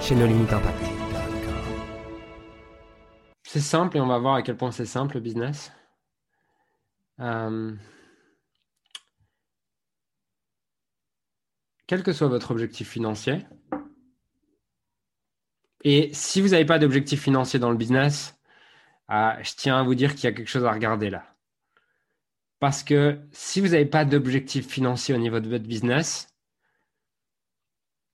chez 0.00 0.14
nos 0.14 0.26
limites 0.26 0.52
impact. 0.52 0.78
C'est 3.42 3.60
simple 3.60 3.96
et 3.96 4.00
on 4.00 4.06
va 4.06 4.18
voir 4.18 4.34
à 4.34 4.42
quel 4.42 4.56
point 4.56 4.70
c'est 4.70 4.86
simple 4.86 5.16
le 5.16 5.20
business. 5.20 5.72
Euh, 7.20 7.72
Quel 11.90 12.04
que 12.04 12.12
soit 12.12 12.28
votre 12.28 12.52
objectif 12.52 12.88
financier, 12.88 13.44
et 15.82 16.10
si 16.12 16.40
vous 16.40 16.50
n'avez 16.50 16.64
pas 16.64 16.78
d'objectif 16.78 17.20
financier 17.20 17.58
dans 17.58 17.72
le 17.72 17.76
business, 17.76 18.38
euh, 19.10 19.32
je 19.42 19.54
tiens 19.56 19.80
à 19.80 19.82
vous 19.82 19.96
dire 19.96 20.14
qu'il 20.14 20.22
y 20.22 20.26
a 20.28 20.32
quelque 20.32 20.46
chose 20.46 20.64
à 20.64 20.70
regarder 20.70 21.10
là. 21.10 21.34
Parce 22.60 22.84
que 22.84 23.18
si 23.32 23.60
vous 23.60 23.70
n'avez 23.70 23.86
pas 23.86 24.04
d'objectif 24.04 24.68
financier 24.68 25.16
au 25.16 25.18
niveau 25.18 25.40
de 25.40 25.48
votre 25.48 25.64
business, 25.64 26.29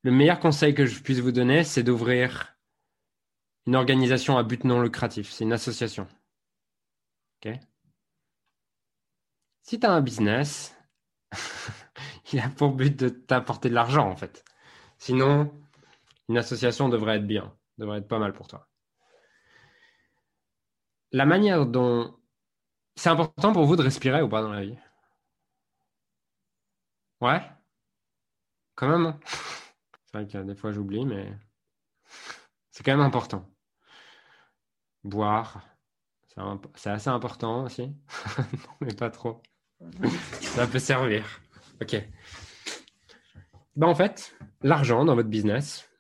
le 0.07 0.13
meilleur 0.13 0.39
conseil 0.39 0.73
que 0.73 0.87
je 0.87 1.03
puisse 1.03 1.19
vous 1.19 1.33
donner, 1.33 1.65
c'est 1.65 1.83
d'ouvrir 1.83 2.57
une 3.67 3.75
organisation 3.75 4.39
à 4.39 4.45
but 4.45 4.63
non 4.63 4.81
lucratif. 4.81 5.33
C'est 5.33 5.43
une 5.43 5.53
association. 5.53 6.07
Si 9.63 9.81
tu 9.81 9.85
as 9.85 9.91
un 9.91 10.01
business, 10.01 10.77
il 12.33 12.39
a 12.39 12.49
pour 12.51 12.71
but 12.71 12.97
de 12.97 13.09
t'apporter 13.09 13.69
de 13.69 13.75
l'argent, 13.75 14.09
en 14.09 14.15
fait. 14.15 14.45
Sinon, 14.97 15.53
une 16.29 16.39
association 16.39 16.89
devrait 16.89 17.17
être 17.17 17.27
bien, 17.27 17.53
devrait 17.77 17.99
être 17.99 18.07
pas 18.07 18.21
mal 18.21 18.33
pour 18.33 18.47
toi. 18.47 18.69
La 21.11 21.27
manière 21.27 21.67
dont... 21.67 22.17
C'est 22.95 23.09
important 23.11 23.53
pour 23.53 23.67
vous 23.67 23.75
de 23.75 23.83
respirer 23.83 24.23
ou 24.23 24.29
pas 24.29 24.41
dans 24.41 24.53
la 24.53 24.63
vie? 24.63 24.79
Ouais? 27.21 27.43
Quand 28.77 28.87
même. 28.87 29.19
C'est 30.17 30.23
vrai 30.23 30.45
que 30.45 30.47
des 30.47 30.55
fois 30.55 30.73
j'oublie, 30.73 31.05
mais 31.05 31.31
c'est 32.71 32.83
quand 32.83 32.93
même 32.93 33.05
important. 33.05 33.47
Boire, 35.05 35.63
c'est 36.75 36.89
assez 36.91 37.11
important 37.11 37.65
aussi. 37.65 37.95
mais 38.81 38.95
pas 38.95 39.11
trop. 39.11 39.43
Ça 40.41 40.67
peut 40.67 40.79
servir. 40.79 41.41
Ok. 41.83 41.97
Ben, 43.77 43.87
en 43.87 43.95
fait, 43.95 44.35
l'argent 44.63 45.05
dans 45.05 45.15
votre 45.15 45.29
business, 45.29 45.91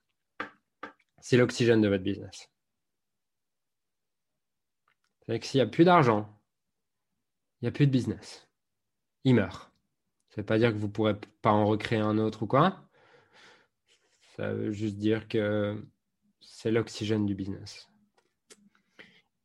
c'est 1.20 1.36
l'oxygène 1.36 1.82
de 1.82 1.88
votre 1.88 2.04
business. 2.04 2.50
C'est 5.26 5.38
que 5.38 5.44
s'il 5.44 5.58
n'y 5.58 5.66
a 5.66 5.70
plus 5.70 5.84
d'argent, 5.84 6.40
il 7.60 7.66
n'y 7.66 7.68
a 7.68 7.72
plus 7.72 7.86
de 7.86 7.92
business. 7.92 8.48
Il 9.24 9.34
meurt. 9.34 9.70
Ça 10.30 10.36
ne 10.36 10.42
veut 10.42 10.46
pas 10.46 10.58
dire 10.58 10.70
que 10.72 10.78
vous 10.78 10.86
ne 10.86 10.92
pourrez 10.92 11.20
pas 11.42 11.52
en 11.52 11.66
recréer 11.66 12.00
un 12.00 12.16
autre 12.16 12.44
ou 12.44 12.46
quoi, 12.46 12.85
ça 14.36 14.52
veut 14.52 14.70
juste 14.70 14.96
dire 14.98 15.28
que 15.28 15.82
c'est 16.40 16.70
l'oxygène 16.70 17.24
du 17.24 17.34
business. 17.34 17.88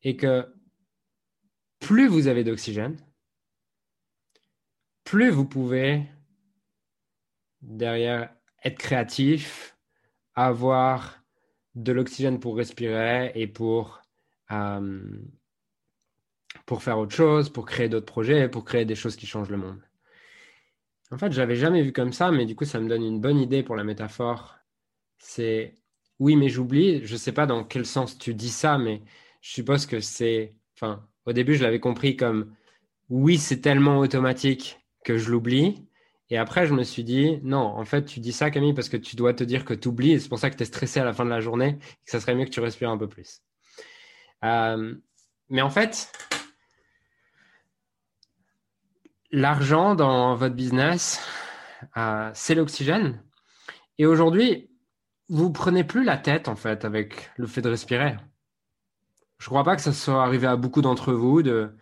Et 0.02 0.16
que 0.16 0.46
plus 1.80 2.08
vous 2.08 2.26
avez 2.26 2.44
d'oxygène, 2.44 2.98
plus 5.04 5.30
vous 5.30 5.46
pouvez 5.46 6.04
derrière 7.62 8.34
être 8.64 8.78
créatif, 8.78 9.76
avoir 10.34 11.22
de 11.74 11.92
l'oxygène 11.92 12.38
pour 12.38 12.56
respirer 12.56 13.32
et 13.34 13.46
pour, 13.46 14.02
euh, 14.50 15.00
pour 16.66 16.82
faire 16.82 16.98
autre 16.98 17.14
chose, 17.14 17.48
pour 17.50 17.64
créer 17.64 17.88
d'autres 17.88 18.06
projets, 18.06 18.48
pour 18.48 18.64
créer 18.64 18.84
des 18.84 18.94
choses 18.94 19.16
qui 19.16 19.26
changent 19.26 19.50
le 19.50 19.56
monde. 19.56 19.82
En 21.10 21.18
fait, 21.18 21.32
je 21.32 21.40
l'avais 21.40 21.56
jamais 21.56 21.82
vu 21.82 21.92
comme 21.92 22.12
ça, 22.12 22.30
mais 22.30 22.46
du 22.46 22.54
coup, 22.54 22.64
ça 22.64 22.80
me 22.80 22.88
donne 22.88 23.02
une 23.02 23.20
bonne 23.20 23.38
idée 23.38 23.62
pour 23.62 23.76
la 23.76 23.84
métaphore 23.84 24.61
c'est 25.22 25.74
oui, 26.18 26.36
mais 26.36 26.48
j'oublie. 26.48 27.04
Je 27.06 27.14
ne 27.14 27.18
sais 27.18 27.32
pas 27.32 27.46
dans 27.46 27.64
quel 27.64 27.86
sens 27.86 28.18
tu 28.18 28.34
dis 28.34 28.50
ça, 28.50 28.78
mais 28.78 29.02
je 29.40 29.52
suppose 29.52 29.86
que 29.86 30.00
c'est. 30.00 30.54
Enfin, 30.76 31.06
au 31.26 31.32
début, 31.32 31.54
je 31.54 31.62
l'avais 31.62 31.80
compris 31.80 32.16
comme 32.16 32.54
oui, 33.08 33.38
c'est 33.38 33.60
tellement 33.60 33.98
automatique 33.98 34.80
que 35.04 35.18
je 35.18 35.30
l'oublie. 35.30 35.86
Et 36.30 36.38
après, 36.38 36.66
je 36.66 36.74
me 36.74 36.82
suis 36.82 37.04
dit, 37.04 37.38
non, 37.42 37.58
en 37.58 37.84
fait, 37.84 38.04
tu 38.04 38.20
dis 38.20 38.32
ça, 38.32 38.50
Camille, 38.50 38.74
parce 38.74 38.88
que 38.88 38.96
tu 38.96 39.16
dois 39.16 39.34
te 39.34 39.44
dire 39.44 39.64
que 39.64 39.74
tu 39.74 39.88
oublies. 39.88 40.12
Et 40.12 40.18
c'est 40.18 40.28
pour 40.28 40.38
ça 40.38 40.50
que 40.50 40.56
tu 40.56 40.62
es 40.62 40.66
stressé 40.66 41.00
à 41.00 41.04
la 41.04 41.12
fin 41.12 41.24
de 41.24 41.30
la 41.30 41.40
journée 41.40 41.78
et 41.80 42.04
que 42.04 42.10
ça 42.10 42.20
serait 42.20 42.34
mieux 42.34 42.44
que 42.44 42.50
tu 42.50 42.60
respires 42.60 42.90
un 42.90 42.98
peu 42.98 43.08
plus. 43.08 43.42
Euh, 44.44 44.94
mais 45.50 45.62
en 45.62 45.70
fait, 45.70 46.10
l'argent 49.30 49.94
dans 49.94 50.34
votre 50.34 50.54
business, 50.54 51.20
euh, 51.96 52.30
c'est 52.34 52.54
l'oxygène. 52.54 53.22
Et 53.98 54.06
aujourd'hui, 54.06 54.71
vous 55.32 55.50
prenez 55.50 55.82
plus 55.82 56.04
la 56.04 56.18
tête 56.18 56.46
en 56.46 56.56
fait 56.56 56.84
avec 56.84 57.30
le 57.36 57.46
fait 57.46 57.62
de 57.62 57.70
respirer. 57.70 58.16
Je 59.38 59.46
crois 59.46 59.64
pas 59.64 59.76
que 59.76 59.82
ça 59.82 59.94
soit 59.94 60.22
arrivé 60.22 60.46
à 60.46 60.56
beaucoup 60.56 60.82
d'entre 60.82 61.14
vous 61.14 61.42
de, 61.42 61.74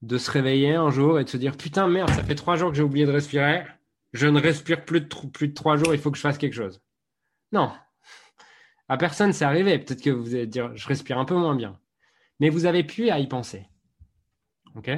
de 0.00 0.18
se 0.18 0.30
réveiller 0.30 0.74
un 0.74 0.90
jour 0.90 1.20
et 1.20 1.24
de 1.24 1.28
se 1.28 1.36
dire 1.36 1.58
putain 1.58 1.88
merde, 1.88 2.08
ça 2.10 2.24
fait 2.24 2.34
trois 2.34 2.56
jours 2.56 2.70
que 2.70 2.76
j'ai 2.76 2.82
oublié 2.82 3.04
de 3.04 3.12
respirer, 3.12 3.66
je 4.14 4.26
ne 4.26 4.40
respire 4.40 4.84
plus 4.86 5.02
de, 5.02 5.06
plus 5.06 5.48
de 5.48 5.52
trois 5.52 5.76
jours, 5.76 5.94
il 5.94 6.00
faut 6.00 6.10
que 6.10 6.16
je 6.16 6.22
fasse 6.22 6.38
quelque 6.38 6.54
chose. 6.54 6.80
Non, 7.52 7.70
à 8.88 8.96
personne 8.96 9.34
c'est 9.34 9.44
arrivé. 9.44 9.78
Peut-être 9.78 10.02
que 10.02 10.10
vous 10.10 10.34
allez 10.34 10.46
dire 10.46 10.74
je 10.74 10.88
respire 10.88 11.18
un 11.18 11.26
peu 11.26 11.36
moins 11.36 11.54
bien, 11.54 11.78
mais 12.40 12.48
vous 12.48 12.64
avez 12.64 12.82
pu 12.82 13.10
à 13.10 13.18
y 13.18 13.28
penser. 13.28 13.68
Ok? 14.74 14.90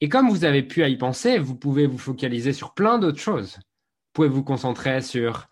Et 0.00 0.08
comme 0.08 0.30
vous 0.30 0.44
avez 0.44 0.62
pu 0.62 0.84
à 0.84 0.88
y 0.88 0.96
penser, 0.96 1.38
vous 1.38 1.56
pouvez 1.56 1.86
vous 1.86 1.98
focaliser 1.98 2.52
sur 2.52 2.74
plein 2.74 3.00
d'autres 3.00 3.20
choses. 3.20 3.56
Vous 3.56 4.12
pouvez 4.12 4.28
vous 4.28 4.44
concentrer 4.44 5.00
sur 5.00 5.48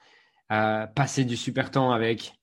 passer 0.50 1.24
du 1.24 1.36
super 1.36 1.70
temps 1.70 1.92
avec, 1.92 2.34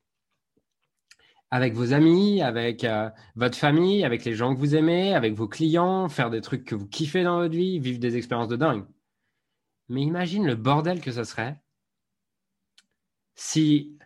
avec 1.51 1.73
vos 1.73 1.93
amis, 1.93 2.41
avec 2.41 2.83
euh, 2.83 3.09
votre 3.35 3.57
famille, 3.57 4.05
avec 4.05 4.23
les 4.23 4.33
gens 4.33 4.53
que 4.53 4.59
vous 4.59 4.75
aimez, 4.75 5.13
avec 5.13 5.33
vos 5.33 5.47
clients, 5.47 6.07
faire 6.07 6.29
des 6.29 6.41
trucs 6.41 6.63
que 6.63 6.75
vous 6.75 6.87
kiffez 6.87 7.23
dans 7.23 7.37
votre 7.37 7.55
vie, 7.55 7.79
vivre 7.79 7.99
des 7.99 8.15
expériences 8.15 8.47
de 8.47 8.55
dingue. 8.55 8.85
Mais 9.89 10.01
imagine 10.01 10.45
le 10.45 10.55
bordel 10.55 11.01
que 11.01 11.11
ce 11.11 11.23
serait 11.23 11.61
si 13.35 13.97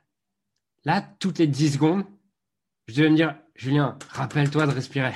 là, 0.83 1.01
toutes 1.19 1.39
les 1.39 1.47
10 1.47 1.73
secondes, 1.73 2.03
je 2.87 2.95
devais 2.95 3.09
me 3.09 3.15
dire, 3.15 3.37
Julien, 3.55 3.97
rappelle-toi 4.09 4.67
de 4.67 4.71
respirer. 4.71 5.13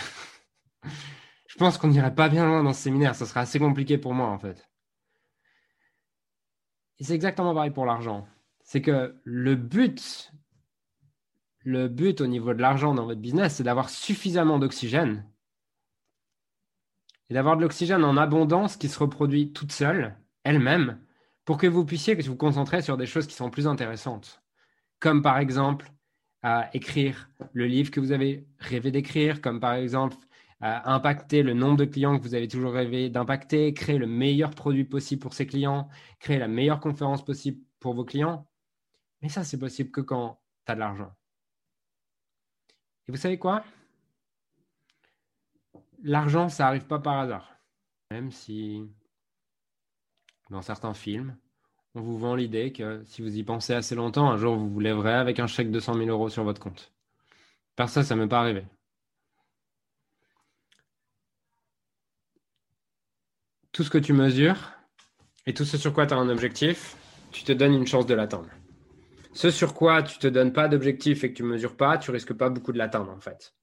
je 0.84 1.56
pense 1.58 1.78
qu'on 1.78 1.90
n'irait 1.90 2.16
pas 2.16 2.30
bien 2.30 2.46
loin 2.46 2.64
dans 2.64 2.74
ce 2.74 2.84
séminaire, 2.84 3.16
ça 3.16 3.26
serait 3.26 3.42
assez 3.42 3.60
compliqué 3.60 3.98
pour 3.98 4.14
moi 4.14 4.28
en 4.28 4.38
fait. 4.38 4.70
Et 7.00 7.04
c'est 7.04 7.16
exactement 7.16 7.54
pareil 7.54 7.72
pour 7.72 7.86
l'argent 7.86 8.28
c'est 8.66 8.82
que 8.82 9.16
le 9.24 9.56
but, 9.56 10.34
au 11.66 12.28
niveau 12.28 12.54
de 12.54 12.62
l'argent 12.62 12.94
dans 12.94 13.06
votre 13.06 13.22
business, 13.22 13.56
c'est 13.56 13.64
d'avoir 13.64 13.90
suffisamment 13.90 14.60
d'oxygène 14.60 15.26
et 17.30 17.36
d'avoir 17.36 17.58
de 17.58 17.62
l'oxygène 17.62 18.04
en 18.04 18.18
abondance 18.18 18.76
qui 18.76 18.90
se 18.90 19.00
reproduit 19.00 19.54
toute 19.54 19.72
seule, 19.72 20.18
elle-même, 20.44 21.00
pour 21.46 21.58
que 21.58 21.68
vous 21.68 21.86
puissiez 21.86 22.16
vous 22.16 22.36
concentrer 22.36 22.82
sur 22.82 22.98
des 22.98 23.06
choses 23.06 23.28
qui 23.28 23.36
sont 23.36 23.50
plus 23.52 23.68
intéressantes, 23.68 24.42
comme 25.00 25.22
par 25.22 25.38
exemple 25.38 25.92
écrire 26.74 27.30
le 27.54 27.66
livre 27.66 27.92
que 27.92 28.00
vous 28.00 28.12
avez 28.12 28.48
rêvé 28.60 28.92
d'écrire, 28.92 29.42
comme 29.42 29.60
par 29.60 29.74
exemple 29.74 30.18
impacter 30.60 31.44
le 31.44 31.54
nombre 31.54 31.78
de 31.78 31.86
clients 31.86 32.18
que 32.18 32.24
vous 32.24 32.34
avez 32.34 32.48
toujours 32.48 32.74
rêvé 32.74 33.10
d'impacter, 33.10 33.74
créer 33.74 34.00
le 34.00 34.08
meilleur 34.08 34.52
produit 34.52 34.86
possible 34.86 35.22
pour 35.22 35.36
ses 35.36 35.46
clients, 35.46 35.88
créer 36.20 36.40
la 36.40 36.48
meilleure 36.48 36.80
conférence 36.80 37.24
possible 37.24 37.60
pour 37.80 37.94
vos 37.94 38.06
clients. 38.06 38.48
Mais 39.22 39.30
ça, 39.30 39.44
c'est 39.44 39.60
possible 39.60 39.92
que 39.92 40.02
quand 40.02 40.40
tu 40.66 40.72
as 40.72 40.76
de 40.76 40.80
l'argent. 40.80 41.14
Et 43.08 43.12
vous 43.12 43.18
savez 43.18 43.38
quoi? 43.38 43.64
L'argent, 46.04 46.50
ça 46.50 46.66
n'arrive 46.66 46.86
pas 46.86 47.00
par 47.00 47.20
hasard. 47.20 47.56
Même 48.12 48.32
si 48.32 48.90
dans 50.50 50.62
certains 50.62 50.94
films, 50.94 51.36
on 51.96 52.02
vous 52.02 52.18
vend 52.18 52.36
l'idée 52.36 52.72
que 52.72 53.04
si 53.06 53.22
vous 53.22 53.38
y 53.38 53.44
pensez 53.44 53.74
assez 53.74 53.96
longtemps, 53.96 54.30
un 54.30 54.38
jour 54.38 54.56
vous 54.56 54.70
vous 54.70 54.80
lèverez 54.80 55.14
avec 55.14 55.40
un 55.40 55.48
chèque 55.48 55.72
de 55.72 55.80
100 55.80 55.96
000 55.96 56.10
euros 56.10 56.30
sur 56.30 56.44
votre 56.44 56.62
compte. 56.62 56.94
Par 57.76 57.90
ça, 57.90 58.04
ça 58.04 58.16
ne 58.16 58.22
m'est 58.22 58.28
pas 58.28 58.40
arrivé. 58.40 58.66
Tout 63.72 63.84
ce 63.84 63.90
que 63.90 63.98
tu 63.98 64.14
mesures 64.14 64.72
et 65.46 65.54
tout 65.54 65.66
ce 65.66 65.78
sur 65.78 65.94
quoi 65.94 66.06
tu 66.06 66.14
as 66.14 66.18
un 66.18 66.30
objectif, 66.30 66.96
tu 67.32 67.44
te 67.44 67.52
donnes 67.52 67.74
une 67.74 67.88
chance 67.88 68.06
de 68.06 68.14
l'atteindre. 68.14 68.50
Ce 69.36 69.52
sur 69.52 69.74
quoi 69.74 70.02
tu 70.02 70.18
te 70.18 70.28
donnes 70.28 70.54
pas 70.54 70.68
d'objectif 70.70 71.24
et 71.24 71.32
que 71.32 71.38
tu 71.38 71.44
mesures 71.44 71.76
pas, 71.76 71.98
tu 71.98 72.10
risques 72.10 72.34
pas 72.34 72.50
beaucoup 72.50 72.72
de 72.72 72.78
l'atteindre 72.78 73.12
en 73.12 73.20
fait. 73.20 73.54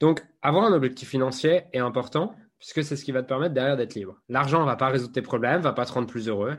Donc, 0.00 0.24
avoir 0.40 0.64
un 0.64 0.72
objectif 0.72 1.08
financier 1.08 1.64
est 1.72 1.78
important 1.78 2.34
puisque 2.58 2.84
c'est 2.84 2.96
ce 2.96 3.04
qui 3.04 3.10
va 3.10 3.22
te 3.22 3.28
permettre 3.28 3.54
derrière 3.54 3.76
d'être 3.76 3.94
libre. 3.94 4.22
L'argent 4.28 4.60
ne 4.60 4.66
va 4.66 4.76
pas 4.76 4.88
résoudre 4.88 5.12
tes 5.12 5.22
problèmes, 5.22 5.58
ne 5.58 5.64
va 5.64 5.72
pas 5.72 5.84
te 5.84 5.92
rendre 5.92 6.06
plus 6.06 6.28
heureux. 6.28 6.56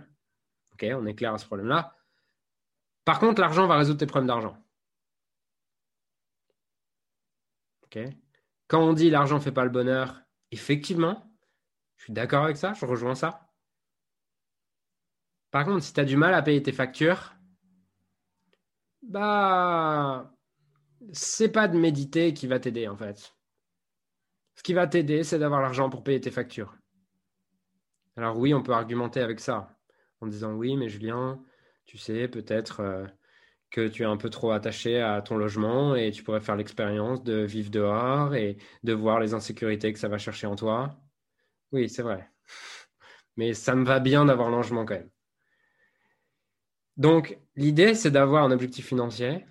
On 0.82 1.06
est 1.06 1.16
clair 1.16 1.34
à 1.34 1.38
ce 1.38 1.46
problème-là. 1.46 1.96
Par 3.06 3.20
contre, 3.20 3.40
l'argent 3.40 3.66
va 3.68 3.78
résoudre 3.78 4.00
tes 4.00 4.06
problèmes 4.06 4.28
d'argent. 4.28 4.58
Quand 8.68 8.82
on 8.82 8.92
dit 8.92 9.10
l'argent 9.10 9.36
ne 9.36 9.42
fait 9.42 9.54
pas 9.54 9.64
le 9.64 9.70
bonheur, 9.70 10.22
effectivement, 10.52 11.32
je 11.96 12.06
suis 12.06 12.14
d'accord 12.14 12.44
avec 12.44 12.58
ça, 12.58 12.74
je 12.74 12.86
rejoins 12.86 13.16
ça. 13.16 13.50
Par 15.52 15.64
contre, 15.64 15.84
si 15.84 15.94
tu 15.94 16.00
as 16.02 16.06
du 16.06 16.18
mal 16.18 16.34
à 16.34 16.42
payer 16.42 16.62
tes 16.62 16.72
factures, 16.74 17.36
bah, 19.04 20.32
c'est 21.12 21.52
pas 21.52 21.68
de 21.68 21.78
méditer 21.78 22.34
qui 22.34 22.48
va 22.48 22.60
t'aider 22.60 22.88
en 22.88 22.98
fait. 22.98 23.36
Ce 24.56 24.64
qui 24.64 24.74
va 24.74 24.88
t'aider, 24.88 25.24
c'est 25.24 25.40
d'avoir 25.40 25.62
l'argent 25.62 25.90
pour 25.90 26.04
payer 26.04 26.22
tes 26.22 26.32
factures. 26.32 26.76
Alors 28.16 28.38
oui, 28.38 28.54
on 28.54 28.62
peut 28.62 28.74
argumenter 28.74 29.20
avec 29.20 29.40
ça 29.40 29.78
en 30.22 30.28
disant 30.28 30.54
oui, 30.54 30.78
mais 30.78 30.90
Julien, 30.90 31.44
tu 31.86 31.98
sais, 31.98 32.28
peut-être 32.28 32.80
euh, 32.80 33.06
que 33.72 33.88
tu 33.88 34.04
es 34.04 34.06
un 34.06 34.18
peu 34.18 34.30
trop 34.30 34.52
attaché 34.52 35.02
à 35.02 35.22
ton 35.22 35.36
logement 35.38 35.96
et 35.96 36.12
tu 36.12 36.24
pourrais 36.24 36.40
faire 36.40 36.56
l'expérience 36.56 37.24
de 37.24 37.42
vivre 37.42 37.72
dehors 37.72 38.36
et 38.36 38.58
de 38.84 38.94
voir 38.94 39.20
les 39.20 39.34
insécurités 39.34 39.92
que 39.92 40.00
ça 40.00 40.08
va 40.08 40.18
chercher 40.18 40.48
en 40.48 40.56
toi. 40.56 40.96
Oui, 41.72 41.90
c'est 41.90 42.04
vrai. 42.04 42.30
Mais 43.36 43.54
ça 43.54 43.76
me 43.76 43.84
va 43.84 44.00
bien 44.00 44.26
d'avoir 44.26 44.50
logement 44.50 44.86
quand 44.86 44.96
même. 44.96 45.10
Donc, 46.98 47.40
l'idée, 47.56 47.96
c'est 47.96 48.12
d'avoir 48.12 48.44
un 48.44 48.52
objectif 48.52 48.88
financier, 48.88 49.46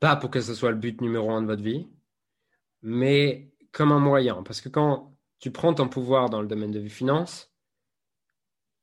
pas 0.00 0.16
pour 0.16 0.30
que 0.30 0.40
ce 0.40 0.54
soit 0.54 0.70
le 0.70 0.76
but 0.76 1.00
numéro 1.00 1.30
un 1.30 1.42
de 1.42 1.46
votre 1.46 1.62
vie, 1.62 1.88
mais 2.82 3.52
comme 3.72 3.92
un 3.92 3.98
moyen. 3.98 4.42
Parce 4.42 4.60
que 4.60 4.68
quand 4.68 5.16
tu 5.38 5.50
prends 5.50 5.74
ton 5.74 5.88
pouvoir 5.88 6.30
dans 6.30 6.42
le 6.42 6.48
domaine 6.48 6.70
de 6.70 6.86
finance, 6.88 7.52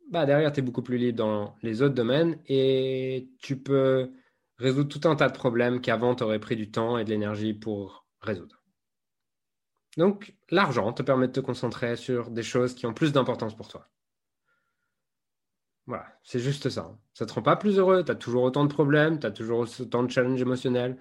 bah 0.10 0.26
derrière, 0.26 0.54
tu 0.54 0.60
es 0.60 0.64
beaucoup 0.64 0.82
plus 0.82 0.98
libre 0.98 1.18
dans 1.18 1.56
les 1.62 1.82
autres 1.82 1.94
domaines 1.94 2.40
et 2.48 3.30
tu 3.40 3.62
peux 3.62 4.12
résoudre 4.58 4.90
tout 4.90 5.08
un 5.08 5.16
tas 5.16 5.28
de 5.28 5.34
problèmes 5.38 5.82
qu'avant, 5.82 6.16
tu 6.16 6.24
aurais 6.24 6.40
pris 6.40 6.56
du 6.56 6.72
temps 6.72 6.98
et 6.98 7.04
de 7.04 7.10
l'énergie 7.10 7.54
pour 7.54 8.06
résoudre. 8.22 8.64
Donc, 9.98 10.36
l'argent 10.50 10.94
te 10.94 11.04
permet 11.04 11.28
de 11.28 11.34
te 11.34 11.40
concentrer 11.40 11.96
sur 11.96 12.30
des 12.30 12.44
choses 12.44 12.74
qui 12.76 12.86
ont 12.86 12.94
plus 12.94 13.12
d'importance 13.12 13.56
pour 13.56 13.68
toi. 13.68 13.90
Voilà, 15.88 16.06
c'est 16.22 16.40
juste 16.40 16.70
ça. 16.70 16.98
Ça 17.14 17.24
ne 17.26 17.30
te 17.30 17.34
rend 17.34 17.42
pas 17.42 17.56
plus 17.56 17.78
heureux, 17.80 18.04
tu 18.04 18.12
as 18.12 18.16
toujours 18.16 18.44
autant 18.44 18.66
de 18.66 18.74
problèmes, 18.74 19.20
tu 19.20 19.26
as 19.26 19.32
toujours 19.32 19.66
autant 19.80 20.04
de 20.04 20.12
challenges 20.12 20.42
émotionnels, 20.42 21.00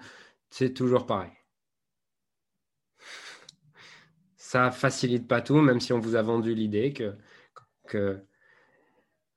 c'est 0.49 0.73
toujours 0.73 1.07
pareil. 1.07 1.33
Ça 4.37 4.71
facilite 4.71 5.27
pas 5.27 5.43
tout, 5.43 5.61
même 5.61 5.81
si 5.81 5.93
on 5.93 5.99
vous 5.99 6.15
a 6.15 6.23
vendu 6.23 6.55
l'idée 6.55 6.93
que, 6.93 7.17
que 7.89 8.25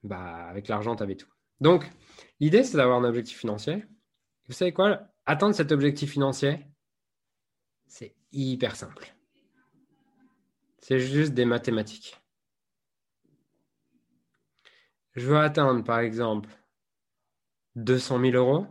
bah, 0.03 0.47
avec 0.47 0.67
l'argent, 0.67 0.95
tu 0.95 1.01
avais 1.01 1.15
tout. 1.15 1.29
Donc, 1.59 1.89
l'idée, 2.39 2.63
c'est 2.63 2.77
d'avoir 2.77 2.99
un 2.99 3.03
objectif 3.03 3.39
financier. 3.39 3.85
Vous 4.47 4.53
savez 4.53 4.71
quoi? 4.71 5.01
Atteindre 5.25 5.55
cet 5.55 5.71
objectif 5.71 6.11
financier, 6.11 6.65
c'est 7.87 8.15
hyper 8.31 8.75
simple. 8.75 9.15
C'est 10.77 10.99
juste 10.99 11.33
des 11.33 11.45
mathématiques. 11.45 12.21
Je 15.19 15.25
veux 15.25 15.37
atteindre, 15.37 15.83
par 15.83 15.99
exemple, 15.99 16.49
200 17.75 18.21
000 18.21 18.33
euros. 18.35 18.67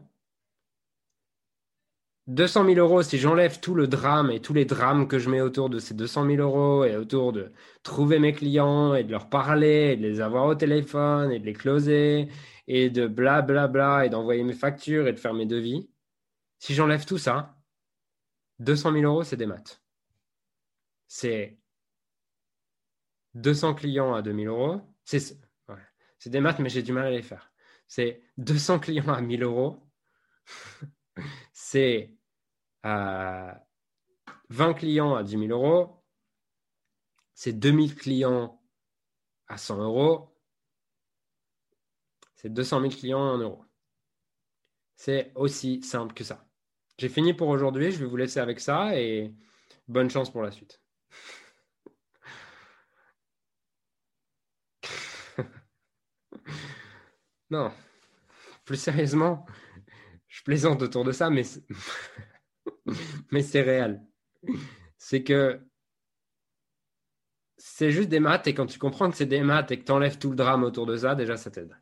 200 2.26 2.64
000 2.64 2.78
euros, 2.78 3.02
si 3.02 3.18
j'enlève 3.18 3.60
tout 3.60 3.74
le 3.74 3.86
drame 3.86 4.30
et 4.30 4.40
tous 4.40 4.54
les 4.54 4.64
drames 4.64 5.08
que 5.08 5.18
je 5.18 5.28
mets 5.28 5.42
autour 5.42 5.68
de 5.68 5.78
ces 5.78 5.94
200 5.94 6.26
000 6.26 6.36
euros 6.38 6.84
et 6.84 6.96
autour 6.96 7.32
de 7.32 7.52
trouver 7.82 8.18
mes 8.18 8.32
clients 8.32 8.94
et 8.94 9.04
de 9.04 9.10
leur 9.10 9.28
parler 9.28 9.92
et 9.92 9.96
de 9.96 10.02
les 10.02 10.20
avoir 10.20 10.46
au 10.46 10.54
téléphone 10.54 11.32
et 11.32 11.38
de 11.38 11.44
les 11.44 11.52
closer 11.52 12.28
et 12.66 12.90
de 12.90 13.06
blablabla 13.06 13.68
bla 13.68 13.98
bla 13.98 14.06
et 14.06 14.08
d'envoyer 14.08 14.42
mes 14.42 14.54
factures 14.54 15.06
et 15.06 15.12
de 15.12 15.18
faire 15.18 15.34
mes 15.34 15.46
devis, 15.46 15.90
si 16.58 16.74
j'enlève 16.74 17.04
tout 17.04 17.18
ça, 17.18 17.56
200 18.60 18.92
000 18.92 19.04
euros, 19.04 19.22
c'est 19.22 19.36
des 19.36 19.46
maths. 19.46 19.82
C'est 21.08 21.58
200 23.34 23.74
clients 23.74 24.14
à 24.14 24.22
2000 24.22 24.48
euros. 24.48 24.80
C'est 26.18 26.30
des 26.30 26.40
maths, 26.40 26.58
mais 26.58 26.68
j'ai 26.68 26.82
du 26.82 26.92
mal 26.92 27.06
à 27.06 27.10
les 27.10 27.22
faire. 27.22 27.52
C'est 27.86 28.22
200 28.38 28.80
clients 28.80 29.12
à 29.12 29.20
1000 29.20 29.42
euros. 29.44 29.82
c'est 31.52 32.14
20 32.84 34.74
clients 34.74 35.14
à 35.14 35.22
10 35.22 35.38
000 35.38 35.50
euros. 35.50 36.02
C'est 37.34 37.52
2000 37.52 37.94
clients 37.94 38.60
à 39.46 39.58
100 39.58 39.82
euros. 39.82 40.34
C'est 42.34 42.52
200 42.52 42.80
000 42.80 42.92
clients 42.92 43.20
en 43.20 43.38
euros. 43.38 43.64
C'est 44.96 45.32
aussi 45.34 45.82
simple 45.82 46.14
que 46.14 46.24
ça. 46.24 46.48
J'ai 46.98 47.08
fini 47.08 47.34
pour 47.34 47.48
aujourd'hui. 47.48 47.92
Je 47.92 47.98
vais 47.98 48.06
vous 48.06 48.16
laisser 48.16 48.40
avec 48.40 48.58
ça 48.60 48.98
et 48.98 49.32
bonne 49.86 50.10
chance 50.10 50.30
pour 50.30 50.42
la 50.42 50.50
suite. 50.50 50.80
Non, 57.50 57.72
plus 58.64 58.76
sérieusement, 58.76 59.46
je 60.28 60.42
plaisante 60.42 60.82
autour 60.82 61.04
de 61.04 61.12
ça, 61.12 61.30
mais 63.30 63.42
c'est 63.42 63.62
réel. 63.62 64.02
C'est 64.98 65.22
que 65.22 65.60
c'est 67.56 67.90
juste 67.90 68.08
des 68.08 68.20
maths 68.20 68.46
et 68.46 68.54
quand 68.54 68.66
tu 68.66 68.78
comprends 68.78 69.10
que 69.10 69.16
c'est 69.16 69.26
des 69.26 69.42
maths 69.42 69.70
et 69.70 69.78
que 69.78 69.84
tu 69.84 69.92
enlèves 69.92 70.18
tout 70.18 70.30
le 70.30 70.36
drame 70.36 70.64
autour 70.64 70.86
de 70.86 70.96
ça, 70.96 71.14
déjà 71.14 71.36
ça 71.36 71.50
t'aide. 71.50 71.76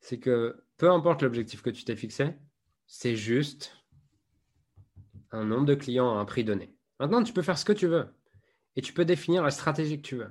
C'est 0.00 0.18
que 0.18 0.64
peu 0.76 0.90
importe 0.90 1.22
l'objectif 1.22 1.62
que 1.62 1.70
tu 1.70 1.84
t'es 1.84 1.96
fixé, 1.96 2.34
c'est 2.86 3.16
juste 3.16 3.76
un 5.30 5.44
nombre 5.44 5.66
de 5.66 5.74
clients 5.74 6.16
à 6.16 6.20
un 6.20 6.24
prix 6.24 6.42
donné. 6.42 6.74
Maintenant, 6.98 7.22
tu 7.22 7.32
peux 7.32 7.42
faire 7.42 7.58
ce 7.58 7.64
que 7.64 7.72
tu 7.72 7.86
veux 7.86 8.06
et 8.76 8.82
tu 8.82 8.92
peux 8.92 9.04
définir 9.04 9.42
la 9.42 9.50
stratégie 9.50 10.00
que 10.00 10.06
tu 10.06 10.16
veux. 10.16 10.30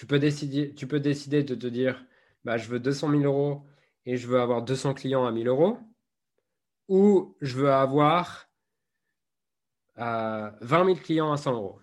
Tu 0.00 0.06
peux 0.06 0.18
décider, 0.18 1.42
de 1.42 1.54
te 1.54 1.66
dire 1.66 2.02
bah, 2.42 2.56
je 2.56 2.70
veux 2.70 2.80
200 2.80 3.10
000 3.10 3.22
euros 3.22 3.66
et 4.06 4.16
je 4.16 4.26
veux 4.28 4.40
avoir 4.40 4.62
200 4.62 4.94
clients 4.94 5.26
à 5.26 5.30
1000 5.30 5.46
euros 5.46 5.76
ou 6.88 7.36
je 7.42 7.54
veux 7.54 7.70
avoir 7.70 8.48
20 9.98 10.56
000 10.62 10.94
clients 10.94 11.30
à 11.30 11.36
100 11.36 11.52
euros. 11.52 11.80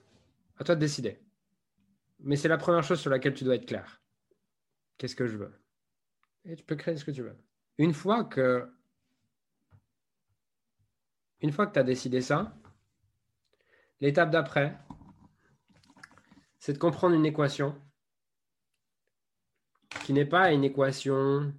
À 0.57 0.63
toi 0.63 0.73
de 0.73 0.79
décider. 0.79 1.19
Mais 2.17 2.35
c'est 2.37 2.47
la 2.47 2.57
première 2.57 2.81
chose 2.81 2.99
sur 2.99 3.11
laquelle 3.11 3.35
tu 3.35 3.43
dois 3.43 3.53
être 3.53 3.67
clair. 3.67 4.01
Qu'est-ce 4.97 5.15
que 5.15 5.27
je 5.27 5.37
veux? 5.37 5.53
Et 6.45 6.55
tu 6.55 6.63
peux 6.63 6.75
créer 6.75 6.97
ce 6.97 7.05
que 7.05 7.11
tu 7.11 7.21
veux. 7.21 7.37
Une 7.77 7.93
fois 7.93 8.23
que 8.23 8.67
une 11.41 11.51
fois 11.51 11.67
que 11.67 11.73
tu 11.73 11.79
as 11.79 11.83
décidé 11.83 12.21
ça, 12.21 12.57
l'étape 14.01 14.31
d'après, 14.31 14.75
c'est 16.57 16.73
de 16.73 16.79
comprendre 16.79 17.13
une 17.13 17.27
équation 17.27 17.79
qui 20.07 20.13
n'est 20.13 20.23
pas 20.23 20.53
une 20.53 20.63
équation, 20.63 21.53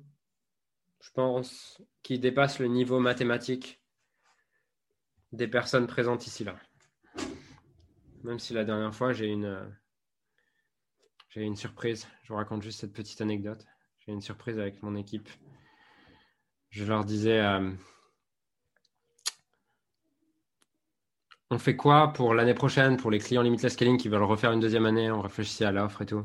je 1.03 1.11
pense, 1.11 1.83
qui 2.03 2.19
dépasse 2.19 2.61
le 2.61 2.67
niveau 2.67 2.99
mathématique 2.99 3.83
des 5.33 5.47
personnes 5.47 5.87
présentes 5.87 6.27
ici 6.27 6.45
là. 6.45 6.57
Même 8.25 8.39
si 8.39 8.55
la 8.55 8.65
dernière 8.65 8.95
fois, 8.95 9.13
j'ai 9.13 9.27
une, 9.27 9.71
j'ai 11.29 11.43
une 11.43 11.57
surprise. 11.57 12.09
Je 12.23 12.29
vous 12.29 12.37
raconte 12.37 12.63
juste 12.63 12.81
cette 12.81 12.95
petite 12.95 13.21
anecdote. 13.21 13.67
J'ai 13.99 14.13
une 14.13 14.23
surprise 14.23 14.59
avec 14.59 14.83
mon 14.83 14.97
équipe. 14.97 15.29
Je 16.71 16.87
leur 16.87 17.05
disais, 17.05 17.41
euh, 17.41 17.71
on 21.51 21.59
fait 21.59 21.77
quoi 21.77 22.15
pour 22.15 22.33
l'année 22.33 22.55
prochaine 22.55 22.97
pour 22.97 23.11
les 23.11 23.19
clients 23.19 23.43
Limitless 23.43 23.75
Scaling 23.75 23.99
qui 23.99 24.09
veulent 24.09 24.23
refaire 24.23 24.53
une 24.53 24.61
deuxième 24.61 24.87
année? 24.87 25.11
On 25.11 25.21
réfléchissait 25.21 25.67
à 25.67 25.71
l'offre 25.73 26.01
et 26.01 26.07
tout. 26.07 26.25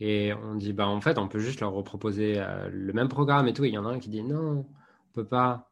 Et 0.00 0.32
on 0.32 0.54
dit, 0.54 0.72
bah, 0.72 0.86
en 0.86 1.00
fait, 1.00 1.18
on 1.18 1.28
peut 1.28 1.40
juste 1.40 1.60
leur 1.60 1.72
reproposer 1.72 2.34
euh, 2.38 2.68
le 2.72 2.92
même 2.92 3.08
programme 3.08 3.48
et 3.48 3.52
tout. 3.52 3.64
il 3.64 3.74
y 3.74 3.78
en 3.78 3.86
a 3.86 3.90
un 3.90 3.98
qui 3.98 4.08
dit, 4.08 4.22
non, 4.22 4.60
on 4.60 5.12
peut 5.12 5.26
pas. 5.26 5.70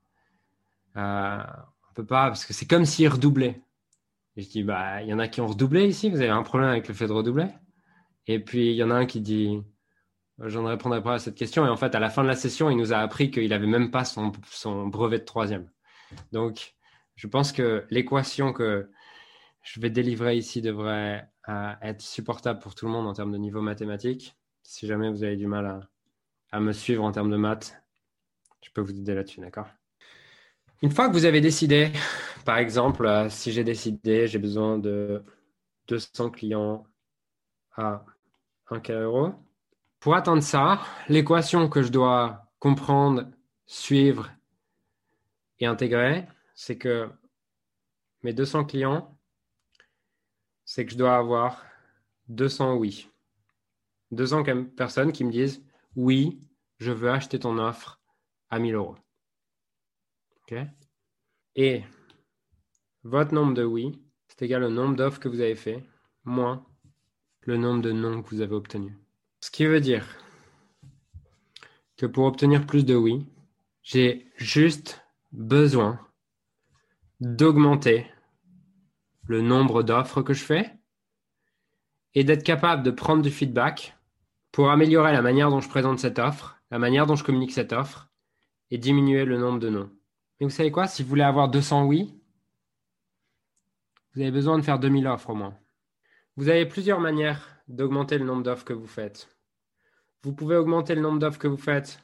Euh, 0.96 1.42
on 1.90 1.94
peut 1.94 2.06
pas, 2.06 2.26
parce 2.28 2.44
que 2.44 2.52
c'est 2.52 2.66
comme 2.66 2.84
s'ils 2.84 3.08
redoublaient. 3.08 3.62
Et 4.36 4.42
je 4.42 4.48
dis, 4.48 4.64
bah, 4.64 5.02
il 5.02 5.08
y 5.08 5.14
en 5.14 5.18
a 5.18 5.28
qui 5.28 5.40
ont 5.40 5.46
redoublé 5.46 5.86
ici. 5.86 6.10
Vous 6.10 6.20
avez 6.20 6.28
un 6.28 6.42
problème 6.42 6.70
avec 6.70 6.88
le 6.88 6.94
fait 6.94 7.06
de 7.06 7.12
redoubler 7.12 7.48
Et 8.26 8.40
puis, 8.40 8.70
il 8.70 8.76
y 8.76 8.82
en 8.82 8.90
a 8.90 8.94
un 8.94 9.06
qui 9.06 9.20
dit, 9.20 9.62
je 10.38 10.58
ne 10.58 10.66
répondrai 10.66 11.02
pas 11.02 11.14
à 11.14 11.18
cette 11.18 11.36
question. 11.36 11.64
Et 11.64 11.68
en 11.68 11.76
fait, 11.76 11.94
à 11.94 12.00
la 12.00 12.10
fin 12.10 12.22
de 12.22 12.28
la 12.28 12.36
session, 12.36 12.68
il 12.68 12.76
nous 12.76 12.92
a 12.92 12.98
appris 12.98 13.30
qu'il 13.30 13.48
n'avait 13.48 13.66
même 13.66 13.90
pas 13.90 14.04
son, 14.04 14.32
son 14.50 14.88
brevet 14.88 15.20
de 15.20 15.24
troisième. 15.24 15.70
Donc, 16.32 16.74
je 17.14 17.26
pense 17.28 17.52
que 17.52 17.86
l'équation 17.90 18.52
que 18.52 18.90
je 19.66 19.80
vais 19.80 19.90
délivrer 19.90 20.36
ici 20.36 20.62
devrait 20.62 21.28
être 21.82 22.00
supportable 22.00 22.60
pour 22.60 22.74
tout 22.74 22.86
le 22.86 22.92
monde 22.92 23.06
en 23.06 23.12
termes 23.12 23.32
de 23.32 23.36
niveau 23.36 23.60
mathématique. 23.60 24.36
Si 24.62 24.86
jamais 24.86 25.10
vous 25.10 25.24
avez 25.24 25.36
du 25.36 25.48
mal 25.48 25.88
à, 26.52 26.60
me 26.60 26.72
suivre 26.72 27.02
en 27.02 27.10
termes 27.10 27.30
de 27.30 27.36
maths, 27.36 27.76
je 28.62 28.70
peux 28.70 28.80
vous 28.80 28.96
aider 28.96 29.14
là-dessus, 29.14 29.40
d'accord? 29.40 29.66
Une 30.82 30.92
fois 30.92 31.08
que 31.08 31.12
vous 31.12 31.24
avez 31.24 31.40
décidé, 31.40 31.90
par 32.44 32.58
exemple, 32.58 33.06
euh, 33.06 33.28
si 33.28 33.50
j'ai 33.50 33.64
décidé, 33.64 34.28
j'ai 34.28 34.38
besoin 34.38 34.78
de 34.78 35.24
200 35.88 36.30
clients 36.30 36.86
à 37.76 38.04
1K 38.70 38.92
euros. 38.92 39.34
Pour 39.98 40.14
atteindre 40.14 40.42
ça, 40.42 40.80
l'équation 41.08 41.68
que 41.68 41.82
je 41.82 41.90
dois 41.90 42.46
comprendre, 42.60 43.24
suivre 43.66 44.30
et 45.58 45.66
intégrer, 45.66 46.26
c'est 46.54 46.78
que 46.78 47.08
mes 48.22 48.32
200 48.32 48.64
clients, 48.64 49.15
c'est 50.66 50.84
que 50.84 50.92
je 50.92 50.98
dois 50.98 51.16
avoir 51.16 51.64
200 52.28 52.74
oui. 52.74 53.08
200 54.10 54.44
personnes 54.76 55.12
qui 55.12 55.24
me 55.24 55.32
disent 55.32 55.64
oui, 55.94 56.38
je 56.78 56.92
veux 56.92 57.10
acheter 57.10 57.38
ton 57.38 57.58
offre 57.58 58.00
à 58.50 58.58
1000 58.58 58.74
euros. 58.74 58.96
Et 61.54 61.82
votre 63.02 63.34
nombre 63.34 63.54
de 63.54 63.64
oui, 63.64 64.00
c'est 64.28 64.42
égal 64.42 64.62
au 64.62 64.70
nombre 64.70 64.96
d'offres 64.96 65.18
que 65.18 65.28
vous 65.28 65.40
avez 65.40 65.56
fait, 65.56 65.82
moins 66.24 66.64
le 67.40 67.56
nombre 67.56 67.82
de 67.82 67.92
non 67.92 68.22
que 68.22 68.30
vous 68.30 68.40
avez 68.40 68.54
obtenu. 68.54 68.96
Ce 69.40 69.50
qui 69.50 69.64
veut 69.64 69.80
dire 69.80 70.06
que 71.96 72.06
pour 72.06 72.24
obtenir 72.24 72.66
plus 72.66 72.84
de 72.84 72.94
oui, 72.94 73.26
j'ai 73.82 74.30
juste 74.36 75.02
besoin 75.32 75.98
d'augmenter 77.20 78.06
le 79.28 79.40
nombre 79.40 79.82
d'offres 79.82 80.22
que 80.22 80.34
je 80.34 80.44
fais 80.44 80.72
et 82.14 82.24
d'être 82.24 82.44
capable 82.44 82.82
de 82.82 82.90
prendre 82.90 83.22
du 83.22 83.30
feedback 83.30 83.96
pour 84.52 84.70
améliorer 84.70 85.12
la 85.12 85.22
manière 85.22 85.50
dont 85.50 85.60
je 85.60 85.68
présente 85.68 85.98
cette 85.98 86.18
offre, 86.18 86.58
la 86.70 86.78
manière 86.78 87.06
dont 87.06 87.16
je 87.16 87.24
communique 87.24 87.52
cette 87.52 87.72
offre 87.72 88.08
et 88.70 88.78
diminuer 88.78 89.24
le 89.24 89.38
nombre 89.38 89.58
de 89.58 89.68
non. 89.68 89.90
Mais 90.40 90.46
vous 90.46 90.50
savez 90.50 90.70
quoi? 90.70 90.86
Si 90.86 91.02
vous 91.02 91.08
voulez 91.08 91.22
avoir 91.22 91.48
200 91.48 91.84
oui, 91.84 92.14
vous 94.14 94.22
avez 94.22 94.30
besoin 94.30 94.58
de 94.58 94.62
faire 94.62 94.78
2000 94.78 95.06
offres 95.06 95.30
au 95.30 95.34
moins. 95.34 95.58
Vous 96.36 96.48
avez 96.48 96.66
plusieurs 96.66 97.00
manières 97.00 97.48
d'augmenter 97.68 98.18
le 98.18 98.24
nombre 98.24 98.42
d'offres 98.42 98.64
que 98.64 98.72
vous 98.72 98.86
faites. 98.86 99.28
Vous 100.22 100.32
pouvez 100.32 100.56
augmenter 100.56 100.94
le 100.94 101.00
nombre 101.00 101.18
d'offres 101.18 101.38
que 101.38 101.48
vous 101.48 101.56
faites 101.56 102.00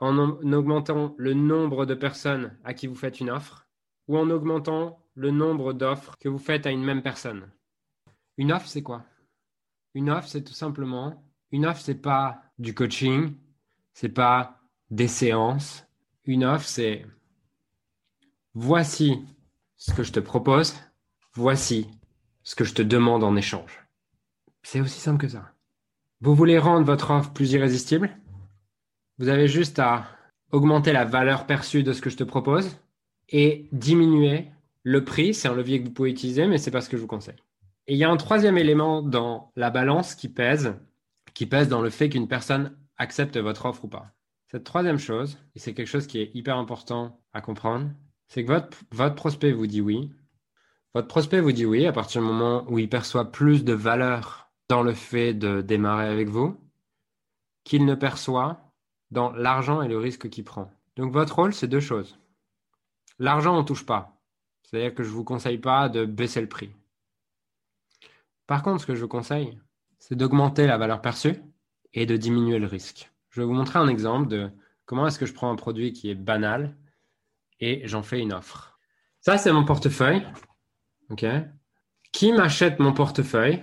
en 0.00 0.18
augmentant 0.18 1.14
le 1.16 1.32
nombre 1.32 1.86
de 1.86 1.94
personnes 1.94 2.58
à 2.64 2.74
qui 2.74 2.88
vous 2.88 2.96
faites 2.96 3.20
une 3.20 3.30
offre 3.30 3.68
ou 4.08 4.18
en 4.18 4.30
augmentant 4.30 5.01
le 5.14 5.30
nombre 5.30 5.72
d'offres 5.72 6.16
que 6.18 6.28
vous 6.28 6.38
faites 6.38 6.66
à 6.66 6.70
une 6.70 6.84
même 6.84 7.02
personne. 7.02 7.50
Une 8.38 8.52
offre, 8.52 8.66
c'est 8.66 8.82
quoi? 8.82 9.04
Une 9.94 10.10
offre, 10.10 10.28
c'est 10.28 10.44
tout 10.44 10.54
simplement, 10.54 11.22
une 11.50 11.66
offre, 11.66 11.80
c'est 11.80 12.00
pas 12.00 12.42
du 12.58 12.74
coaching, 12.74 13.36
c'est 13.92 14.08
pas 14.08 14.60
des 14.90 15.08
séances. 15.08 15.86
Une 16.24 16.44
offre, 16.44 16.66
c'est 16.66 17.06
voici 18.54 19.24
ce 19.76 19.92
que 19.92 20.02
je 20.02 20.12
te 20.12 20.20
propose, 20.20 20.74
voici 21.34 21.88
ce 22.42 22.54
que 22.54 22.64
je 22.64 22.74
te 22.74 22.82
demande 22.82 23.24
en 23.24 23.36
échange. 23.36 23.86
C'est 24.62 24.80
aussi 24.80 25.00
simple 25.00 25.20
que 25.20 25.28
ça. 25.28 25.52
Vous 26.20 26.34
voulez 26.34 26.58
rendre 26.58 26.86
votre 26.86 27.10
offre 27.10 27.32
plus 27.32 27.52
irrésistible? 27.52 28.16
Vous 29.18 29.28
avez 29.28 29.48
juste 29.48 29.78
à 29.78 30.06
augmenter 30.52 30.92
la 30.92 31.04
valeur 31.04 31.46
perçue 31.46 31.82
de 31.82 31.92
ce 31.92 32.00
que 32.00 32.10
je 32.10 32.16
te 32.16 32.24
propose 32.24 32.78
et 33.28 33.68
diminuer 33.72 34.50
le 34.82 35.04
prix. 35.04 35.34
C'est 35.34 35.48
un 35.48 35.54
levier 35.54 35.80
que 35.80 35.86
vous 35.86 35.92
pouvez 35.92 36.10
utiliser, 36.10 36.46
mais 36.46 36.58
c'est 36.58 36.70
pas 36.70 36.80
ce 36.80 36.88
que 36.88 36.96
je 36.96 37.02
vous 37.02 37.08
conseille. 37.08 37.36
Et 37.86 37.94
il 37.94 37.98
y 37.98 38.04
a 38.04 38.10
un 38.10 38.16
troisième 38.16 38.58
élément 38.58 39.02
dans 39.02 39.52
la 39.56 39.70
balance 39.70 40.14
qui 40.14 40.28
pèse, 40.28 40.74
qui 41.34 41.46
pèse 41.46 41.68
dans 41.68 41.82
le 41.82 41.90
fait 41.90 42.08
qu'une 42.08 42.28
personne 42.28 42.76
accepte 42.96 43.36
votre 43.36 43.66
offre 43.66 43.84
ou 43.84 43.88
pas. 43.88 44.12
Cette 44.46 44.64
troisième 44.64 44.98
chose, 44.98 45.38
et 45.54 45.58
c'est 45.58 45.74
quelque 45.74 45.88
chose 45.88 46.06
qui 46.06 46.20
est 46.20 46.30
hyper 46.34 46.56
important 46.58 47.20
à 47.32 47.40
comprendre, 47.40 47.90
c'est 48.28 48.44
que 48.44 48.52
votre, 48.52 48.78
votre 48.90 49.14
prospect 49.14 49.52
vous 49.52 49.66
dit 49.66 49.80
oui. 49.80 50.10
Votre 50.94 51.08
prospect 51.08 51.40
vous 51.40 51.52
dit 51.52 51.66
oui 51.66 51.86
à 51.86 51.92
partir 51.92 52.20
du 52.20 52.28
moment 52.28 52.64
où 52.68 52.78
il 52.78 52.88
perçoit 52.88 53.32
plus 53.32 53.64
de 53.64 53.72
valeur 53.72 54.52
dans 54.68 54.82
le 54.82 54.94
fait 54.94 55.34
de 55.34 55.60
démarrer 55.60 56.06
avec 56.06 56.28
vous 56.28 56.56
qu'il 57.64 57.84
ne 57.84 57.94
perçoit 57.94 58.72
dans 59.10 59.32
l'argent 59.32 59.82
et 59.82 59.88
le 59.88 59.98
risque 59.98 60.28
qu'il 60.28 60.44
prend. 60.44 60.70
Donc 60.96 61.12
votre 61.12 61.36
rôle, 61.36 61.54
c'est 61.54 61.68
deux 61.68 61.80
choses. 61.80 62.18
L'argent, 63.18 63.54
on 63.54 63.60
ne 63.60 63.66
touche 63.66 63.86
pas. 63.86 64.21
C'est-à-dire 64.72 64.94
que 64.94 65.02
je 65.02 65.10
ne 65.10 65.14
vous 65.14 65.24
conseille 65.24 65.58
pas 65.58 65.90
de 65.90 66.06
baisser 66.06 66.40
le 66.40 66.48
prix. 66.48 66.74
Par 68.46 68.62
contre, 68.62 68.80
ce 68.80 68.86
que 68.86 68.94
je 68.94 69.02
vous 69.02 69.08
conseille, 69.08 69.60
c'est 69.98 70.14
d'augmenter 70.14 70.66
la 70.66 70.78
valeur 70.78 71.02
perçue 71.02 71.42
et 71.92 72.06
de 72.06 72.16
diminuer 72.16 72.58
le 72.58 72.66
risque. 72.66 73.10
Je 73.28 73.42
vais 73.42 73.46
vous 73.46 73.52
montrer 73.52 73.78
un 73.78 73.88
exemple 73.88 74.28
de 74.28 74.50
comment 74.86 75.06
est-ce 75.06 75.18
que 75.18 75.26
je 75.26 75.34
prends 75.34 75.50
un 75.50 75.56
produit 75.56 75.92
qui 75.92 76.10
est 76.10 76.14
banal 76.14 76.74
et 77.60 77.86
j'en 77.86 78.02
fais 78.02 78.20
une 78.20 78.32
offre. 78.32 78.78
Ça, 79.20 79.36
c'est 79.36 79.52
mon 79.52 79.66
portefeuille. 79.66 80.26
OK 81.10 81.26
Qui 82.10 82.32
m'achète 82.32 82.78
mon 82.78 82.94
portefeuille 82.94 83.62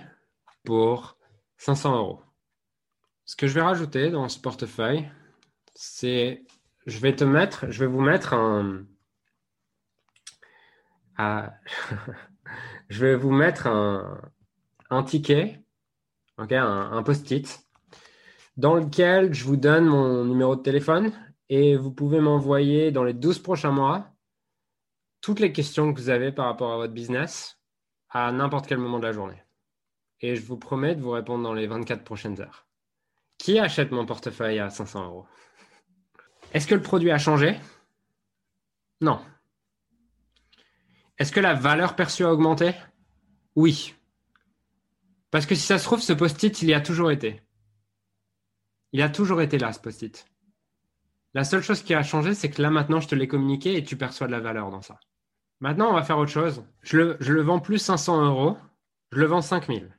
pour 0.64 1.18
500 1.56 1.96
euros. 1.96 2.22
Ce 3.24 3.34
que 3.34 3.48
je 3.48 3.54
vais 3.54 3.62
rajouter 3.62 4.10
dans 4.10 4.28
ce 4.28 4.38
portefeuille, 4.38 5.10
c'est 5.74 6.44
je 6.86 6.98
vais 7.00 7.16
te 7.16 7.24
mettre, 7.24 7.68
je 7.70 7.80
vais 7.80 7.90
vous 7.90 8.00
mettre 8.00 8.32
un, 8.32 8.84
je 12.88 13.04
vais 13.04 13.16
vous 13.16 13.30
mettre 13.30 13.66
un, 13.66 15.02
ticket, 15.04 15.62
un, 16.38 16.48
un 16.50 17.02
post-it, 17.02 17.66
dans 18.56 18.74
lequel 18.74 19.32
je 19.34 19.44
vous 19.44 19.56
donne 19.56 19.86
mon 19.86 20.24
numéro 20.24 20.56
de 20.56 20.62
téléphone 20.62 21.12
et 21.48 21.76
vous 21.76 21.92
pouvez 21.92 22.20
m'envoyer 22.20 22.92
dans 22.92 23.04
les 23.04 23.14
12 23.14 23.40
prochains 23.40 23.72
mois 23.72 24.08
toutes 25.20 25.40
les 25.40 25.52
questions 25.52 25.92
que 25.92 26.00
vous 26.00 26.10
avez 26.10 26.32
par 26.32 26.46
rapport 26.46 26.72
à 26.72 26.76
votre 26.76 26.94
business 26.94 27.58
à 28.08 28.32
n'importe 28.32 28.66
quel 28.66 28.78
moment 28.78 28.98
de 28.98 29.06
la 29.06 29.12
journée 29.12 29.42
et 30.20 30.36
je 30.36 30.42
vous 30.42 30.56
promets 30.56 30.94
de 30.94 31.02
vous 31.02 31.10
répondre 31.10 31.42
dans 31.42 31.54
les 31.54 31.66
24 31.66 32.04
prochaines 32.04 32.40
heures. 32.40 32.66
Qui 33.38 33.58
achète 33.58 33.90
mon 33.90 34.04
portefeuille 34.04 34.58
à 34.58 34.70
500 34.70 35.06
euros? 35.06 35.26
Est-ce 36.52 36.66
que 36.66 36.74
le 36.74 36.82
produit 36.82 37.10
a 37.10 37.18
changé? 37.18 37.58
Non. 39.00 39.20
Est-ce 41.20 41.32
que 41.32 41.40
la 41.40 41.52
valeur 41.52 41.96
perçue 41.96 42.24
a 42.24 42.32
augmenté? 42.32 42.72
Oui. 43.54 43.94
Parce 45.30 45.44
que 45.44 45.54
si 45.54 45.60
ça 45.60 45.78
se 45.78 45.84
trouve, 45.84 46.00
ce 46.00 46.14
post-it, 46.14 46.62
il 46.62 46.70
y 46.70 46.74
a 46.74 46.80
toujours 46.80 47.10
été. 47.10 47.42
Il 48.92 49.02
a 49.02 49.10
toujours 49.10 49.42
été 49.42 49.58
là, 49.58 49.70
ce 49.74 49.80
post-it. 49.80 50.26
La 51.34 51.44
seule 51.44 51.62
chose 51.62 51.82
qui 51.82 51.92
a 51.92 52.02
changé, 52.02 52.34
c'est 52.34 52.48
que 52.48 52.62
là, 52.62 52.70
maintenant, 52.70 53.00
je 53.00 53.08
te 53.08 53.14
l'ai 53.14 53.28
communiqué 53.28 53.76
et 53.76 53.84
tu 53.84 53.98
perçois 53.98 54.28
de 54.28 54.32
la 54.32 54.40
valeur 54.40 54.70
dans 54.70 54.80
ça. 54.80 54.98
Maintenant, 55.60 55.90
on 55.90 55.92
va 55.92 56.02
faire 56.02 56.16
autre 56.16 56.30
chose. 56.30 56.64
Je 56.80 56.96
le, 56.96 57.42
vends 57.42 57.60
plus 57.60 57.78
500 57.78 58.24
euros, 58.24 58.56
je 59.12 59.20
le 59.20 59.26
vends 59.26 59.42
5000. 59.42 59.94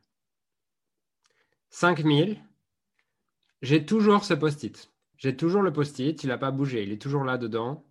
5000, 1.70 2.44
j'ai 3.62 3.86
toujours 3.86 4.26
ce 4.26 4.34
post-it. 4.34 4.92
J'ai 5.18 5.38
toujours 5.38 5.62
le 5.62 5.72
post-it, 5.72 6.24
il 6.24 6.28
n'a 6.30 6.40
pas 6.40 6.50
bougé, 6.50 6.82
il 6.82 6.92
est 6.92 7.02
toujours 7.02 7.24
là 7.24 7.38
dedans. 7.38 7.86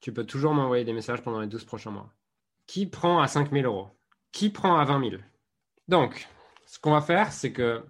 Tu 0.00 0.14
peux 0.14 0.24
toujours 0.24 0.54
m'envoyer 0.54 0.86
des 0.86 0.94
messages 0.94 1.20
pendant 1.20 1.40
les 1.40 1.46
12 1.46 1.66
prochains 1.66 1.90
mois. 1.90 2.10
Qui 2.70 2.86
prend 2.86 3.18
à 3.18 3.26
5000 3.26 3.64
euros? 3.64 3.88
Qui 4.30 4.48
prend 4.48 4.76
à 4.76 4.84
20 4.84 5.10
000 5.10 5.22
Donc, 5.88 6.28
ce 6.66 6.78
qu'on 6.78 6.92
va 6.92 7.00
faire, 7.00 7.32
c'est 7.32 7.52
que 7.52 7.84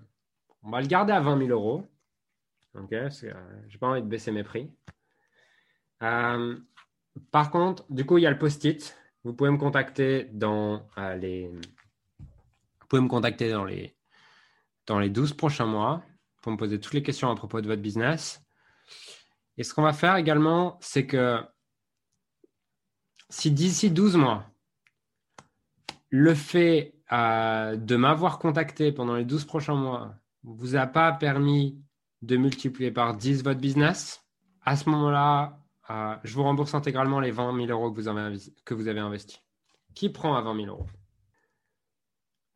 on 0.62 0.70
va 0.70 0.80
le 0.80 0.86
garder 0.86 1.12
à 1.12 1.20
20 1.20 1.36
000 1.36 1.50
euros. 1.50 1.86
Ok, 2.72 2.94
euh, 2.94 3.10
j'ai 3.68 3.78
pas 3.78 3.88
envie 3.88 4.00
de 4.00 4.06
baisser 4.06 4.32
mes 4.32 4.42
prix. 4.42 4.70
Euh, 6.02 6.58
par 7.30 7.50
contre, 7.50 7.84
du 7.90 8.06
coup, 8.06 8.16
il 8.16 8.22
y 8.22 8.26
a 8.26 8.30
le 8.30 8.38
post-it. 8.38 8.96
Vous 9.22 9.34
pouvez 9.34 9.50
me 9.50 9.58
contacter 9.58 10.30
dans 10.32 10.88
euh, 10.96 11.14
les. 11.16 11.48
Vous 12.18 12.86
pouvez 12.88 13.02
me 13.02 13.08
contacter 13.08 13.50
dans 13.50 13.66
les 13.66 13.94
dans 14.86 14.98
les 14.98 15.10
12 15.10 15.34
prochains 15.34 15.66
mois 15.66 16.02
pour 16.40 16.52
me 16.52 16.56
poser 16.56 16.80
toutes 16.80 16.94
les 16.94 17.02
questions 17.02 17.30
à 17.30 17.34
propos 17.34 17.60
de 17.60 17.66
votre 17.66 17.82
business. 17.82 18.42
Et 19.58 19.62
ce 19.62 19.74
qu'on 19.74 19.82
va 19.82 19.92
faire 19.92 20.16
également, 20.16 20.78
c'est 20.80 21.06
que 21.06 21.38
si 23.28 23.50
d'ici 23.50 23.90
12 23.90 24.16
mois, 24.16 24.50
le 26.10 26.34
fait 26.34 26.94
euh, 27.12 27.76
de 27.76 27.96
m'avoir 27.96 28.38
contacté 28.38 28.92
pendant 28.92 29.14
les 29.14 29.24
12 29.24 29.44
prochains 29.44 29.74
mois 29.74 30.14
vous 30.42 30.76
a 30.76 30.86
pas 30.86 31.12
permis 31.12 31.78
de 32.22 32.36
multiplier 32.36 32.90
par 32.90 33.16
10 33.16 33.42
votre 33.44 33.60
business, 33.60 34.24
à 34.64 34.76
ce 34.76 34.88
moment-là, 34.90 35.58
euh, 35.90 36.14
je 36.24 36.34
vous 36.34 36.42
rembourse 36.42 36.74
intégralement 36.74 37.20
les 37.20 37.30
20 37.30 37.56
000 37.66 37.70
euros 37.70 37.90
que 37.90 37.96
vous 38.00 38.08
avez, 38.08 38.38
que 38.64 38.98
investis. 38.98 39.40
Qui 39.94 40.08
prend 40.10 40.36
à 40.36 40.42
20 40.42 40.56
000 40.56 40.68
euros? 40.68 40.86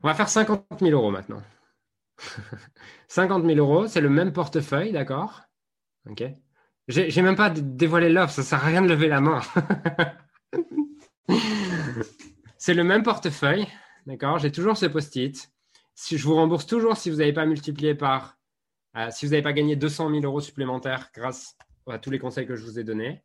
On 0.03 0.09
va 0.09 0.15
faire 0.15 0.29
50 0.29 0.67
000 0.81 0.93
euros 0.93 1.11
maintenant. 1.11 1.43
50 3.09 3.45
000 3.45 3.59
euros, 3.59 3.87
c'est 3.87 4.01
le 4.01 4.11
même 4.11 4.33
portefeuille, 4.33 4.93
d'accord? 4.93 5.43
Ok. 6.09 6.25
J'ai 6.87 7.23
même 7.23 7.37
pas 7.37 7.49
dévoilé 7.49 8.11
l'offre, 8.11 8.35
ça 8.35 8.43
sert 8.43 8.63
à 8.63 8.67
rien 8.67 8.83
de 8.83 8.89
lever 8.89 9.09
la 9.09 9.21
main. 9.23 9.41
c'est 12.65 12.73
le 12.73 12.83
même 12.83 13.03
portefeuille, 13.03 13.67
d'accord? 14.07 14.39
J'ai 14.39 14.51
toujours 14.51 14.79
ce 14.79 14.87
post-it. 14.87 15.53
Si, 15.95 16.17
je 16.17 16.25
vous 16.25 16.35
rembourse 16.35 16.65
toujours 16.65 16.97
si 16.97 17.11
vous 17.11 17.19
n'avez 17.19 17.35
pas 17.35 17.45
multiplié 17.45 17.95
par 17.95 18.39
Euh, 18.97 19.11
si 19.11 19.27
vous 19.27 19.33
n'avez 19.33 19.43
pas 19.43 19.53
gagné 19.53 19.77
200 19.77 20.09
000 20.09 20.25
euros 20.25 20.41
supplémentaires 20.41 21.11
grâce 21.13 21.59
à 21.87 21.99
tous 21.99 22.11
les 22.11 22.19
conseils 22.19 22.47
que 22.47 22.57
je 22.57 22.65
vous 22.65 22.79
ai 22.79 22.85
donnés. 22.85 23.23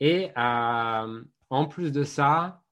Et 0.00 0.30
euh, 0.36 1.22
en 1.50 1.66
plus 1.66 1.92
de 1.92 2.02
ça, 2.02 2.64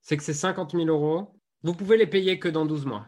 c'est 0.00 0.16
que 0.16 0.24
ces 0.24 0.34
50 0.34 0.72
000 0.72 0.86
euros, 0.86 1.38
vous 1.62 1.74
pouvez 1.74 1.96
les 1.96 2.08
payer 2.08 2.40
que 2.40 2.48
dans 2.48 2.66
12 2.66 2.86
mois. 2.86 3.06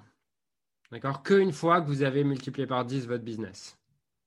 D'accord? 0.93 1.25
Qu'une 1.25 1.53
fois 1.53 1.81
que 1.81 1.87
vous 1.87 2.03
avez 2.03 2.23
multiplié 2.23 2.69
par 2.69 2.85
10 2.85 3.09
votre 3.09 3.25
business. 3.25 3.77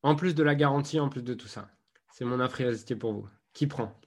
En 0.02 0.16
plus 0.16 0.34
de 0.36 0.44
la 0.44 0.56
garantie, 0.56 1.00
en 1.00 1.08
plus 1.08 1.24
de 1.24 1.36
tout 1.36 1.48
ça. 1.48 1.70
C'est 2.12 2.26
mon 2.26 2.42
infériorité 2.42 2.96
pour 2.96 3.14
vous. 3.14 3.30
Qui 3.54 3.68
prend? 3.68 3.99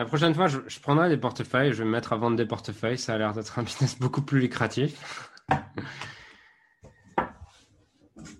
La 0.00 0.06
prochaine 0.06 0.34
fois, 0.34 0.48
je, 0.48 0.80
prendrai 0.80 1.10
des 1.10 1.18
portefeuilles. 1.18 1.74
Je 1.74 1.80
vais 1.80 1.84
me 1.84 1.90
mettre 1.90 2.14
à 2.14 2.16
vendre 2.16 2.34
des 2.34 2.46
portefeuilles. 2.46 2.96
Ça 2.96 3.12
a 3.12 3.18
l'air 3.18 3.34
d'être 3.34 3.58
un 3.58 3.62
business 3.62 3.98
beaucoup 3.98 4.22
plus 4.22 4.40
lucratif. 4.40 5.30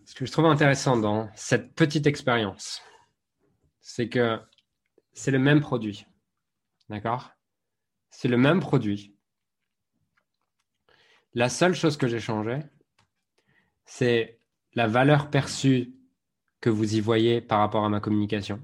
Ce 0.06 0.14
que 0.14 0.24
je 0.24 0.32
trouve 0.32 0.46
intéressant 0.46 0.96
dans 0.96 1.28
cette 1.34 1.74
petite 1.74 2.06
expérience, 2.06 2.80
c'est 3.82 4.08
que 4.08 4.40
c'est 5.12 5.32
le 5.32 5.38
même 5.38 5.60
produit. 5.60 6.06
D'accord? 6.88 7.30
C'est 8.08 8.28
le 8.28 8.38
même 8.38 8.60
produit. 8.60 9.14
La 11.34 11.50
seule 11.50 11.74
chose 11.74 11.98
que 11.98 12.08
j'ai 12.08 12.20
changé, 12.20 12.60
c'est 13.84 14.40
la 14.72 14.86
valeur 14.86 15.28
perçue 15.28 15.92
que 16.62 16.70
vous 16.70 16.96
y 16.96 17.00
voyez 17.00 17.42
par 17.42 17.58
rapport 17.58 17.84
à 17.84 17.90
ma 17.90 18.00
communication. 18.00 18.62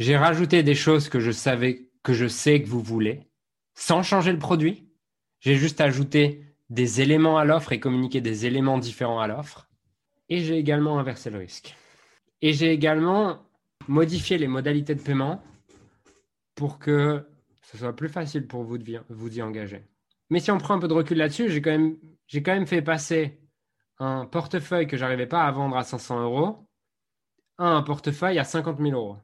J'ai 0.00 0.16
rajouté 0.16 0.62
des 0.62 0.74
choses 0.74 1.10
que 1.10 1.20
je 1.20 1.30
savais, 1.30 1.90
que 2.02 2.14
je 2.14 2.26
sais 2.26 2.62
que 2.62 2.68
vous 2.68 2.80
voulez, 2.80 3.28
sans 3.74 4.02
changer 4.02 4.32
le 4.32 4.38
produit. 4.38 4.88
J'ai 5.40 5.56
juste 5.56 5.78
ajouté 5.82 6.42
des 6.70 7.02
éléments 7.02 7.36
à 7.36 7.44
l'offre 7.44 7.72
et 7.72 7.80
communiqué 7.80 8.22
des 8.22 8.46
éléments 8.46 8.78
différents 8.78 9.20
à 9.20 9.26
l'offre. 9.26 9.68
Et 10.30 10.40
j'ai 10.40 10.56
également 10.56 10.98
inversé 10.98 11.28
le 11.28 11.36
risque. 11.36 11.76
Et 12.40 12.54
j'ai 12.54 12.72
également 12.72 13.42
modifié 13.88 14.38
les 14.38 14.48
modalités 14.48 14.94
de 14.94 15.02
paiement 15.02 15.42
pour 16.54 16.78
que 16.78 17.28
ce 17.60 17.76
soit 17.76 17.94
plus 17.94 18.08
facile 18.08 18.46
pour 18.46 18.64
vous 18.64 18.78
de 18.78 19.02
vous 19.10 19.38
y 19.38 19.42
engager. 19.42 19.84
Mais 20.30 20.40
si 20.40 20.50
on 20.50 20.56
prend 20.56 20.72
un 20.72 20.78
peu 20.78 20.88
de 20.88 20.94
recul 20.94 21.18
là-dessus, 21.18 21.50
j'ai 21.50 21.60
quand, 21.60 21.76
même, 22.54 22.66
fait 22.66 22.80
passer 22.80 23.38
un 23.98 24.24
portefeuille 24.24 24.86
que 24.86 24.96
j'arrivais 24.96 25.26
pas 25.26 25.42
à 25.42 25.50
vendre 25.50 25.76
à 25.76 25.82
500 25.82 26.22
euros 26.22 26.66
à 27.58 27.66
un 27.66 27.82
portefeuille 27.82 28.38
à 28.38 28.44
50 28.44 28.78
000 28.78 28.92
euros. 28.92 29.18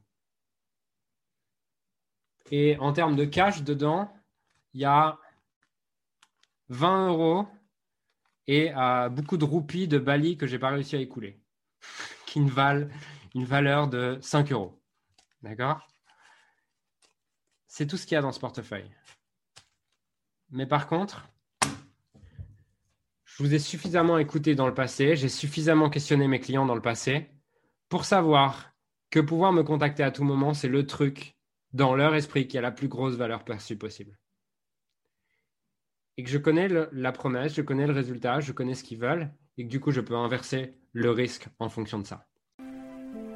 Et 2.50 2.76
en 2.78 2.92
termes 2.92 3.16
de 3.16 3.24
cash 3.24 3.62
dedans, 3.62 4.12
il 4.72 4.80
y 4.80 4.84
a 4.84 5.18
20 6.68 7.08
euros 7.08 7.48
et 8.46 8.72
euh, 8.76 9.08
beaucoup 9.08 9.36
de 9.36 9.44
roupies 9.44 9.88
de 9.88 9.98
Bali 9.98 10.36
que 10.36 10.46
j'ai 10.46 10.58
pas 10.58 10.70
réussi 10.70 10.96
à 10.96 11.00
écouler, 11.00 11.40
qui 12.26 12.40
ne 12.40 12.50
valent 12.50 12.88
une 13.34 13.44
valeur 13.44 13.88
de 13.88 14.18
5 14.20 14.52
euros. 14.52 14.80
D'accord? 15.42 15.86
C'est 17.66 17.86
tout 17.86 17.96
ce 17.96 18.06
qu'il 18.06 18.14
y 18.14 18.18
a 18.18 18.22
dans 18.22 18.32
ce 18.32 18.40
portefeuille. 18.40 18.90
Mais 20.50 20.66
par 20.66 20.86
contre, 20.86 21.28
je 23.24 23.42
vous 23.42 23.52
ai 23.52 23.58
suffisamment 23.58 24.18
écouté 24.18 24.54
dans 24.54 24.66
le 24.66 24.74
passé, 24.74 25.16
j'ai 25.16 25.28
suffisamment 25.28 25.90
questionné 25.90 26.28
mes 26.28 26.40
clients 26.40 26.64
dans 26.64 26.74
le 26.74 26.80
passé 26.80 27.30
pour 27.88 28.04
savoir 28.04 28.72
que 29.10 29.20
pouvoir 29.20 29.52
me 29.52 29.62
contacter 29.62 30.02
à 30.02 30.10
tout 30.10 30.24
moment, 30.24 30.54
c'est 30.54 30.68
le 30.68 30.86
truc 30.86 31.35
dans 31.76 31.94
leur 31.94 32.14
esprit 32.14 32.48
qui 32.48 32.58
a 32.58 32.60
la 32.62 32.72
plus 32.72 32.88
grosse 32.88 33.14
valeur 33.14 33.44
perçue 33.44 33.76
possible 33.76 34.18
et 36.18 36.24
que 36.24 36.30
je 36.30 36.38
connais 36.38 36.68
la 36.92 37.12
promesse, 37.12 37.54
je 37.54 37.62
connais 37.62 37.86
le 37.86 37.92
résultat, 37.92 38.40
je 38.40 38.52
connais 38.52 38.74
ce 38.74 38.82
qu'ils 38.82 38.98
veulent, 38.98 39.30
et 39.58 39.64
que 39.64 39.68
du 39.68 39.80
coup 39.80 39.90
je 39.90 40.00
peux 40.00 40.16
inverser 40.16 40.74
le 40.92 41.10
risque 41.10 41.48
en 41.58 41.68
fonction 41.68 41.98
de 41.98 42.06
ça. 42.06 42.26